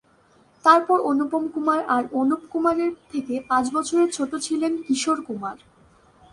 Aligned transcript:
তারপর 0.65 0.97
অনুপ 1.01 1.33
কুমার 1.53 1.79
আর 1.87 2.03
অনুপ 2.13 2.41
কুমারের 2.51 2.93
থেকে 3.11 3.35
পাঁচ 3.49 3.65
বছরের 3.73 4.09
ছোট 4.11 4.31
ছিলেন 4.37 4.71
কিশোর 4.85 5.19
কুমার। 5.27 5.57